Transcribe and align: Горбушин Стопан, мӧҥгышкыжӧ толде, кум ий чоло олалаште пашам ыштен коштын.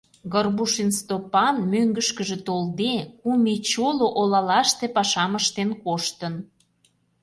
Горбушин 0.33 0.89
Стопан, 0.99 1.55
мӧҥгышкыжӧ 1.71 2.37
толде, 2.47 2.93
кум 3.21 3.43
ий 3.53 3.59
чоло 3.69 4.07
олалаште 4.19 4.85
пашам 4.95 5.31
ыштен 5.39 5.69
коштын. 5.83 6.33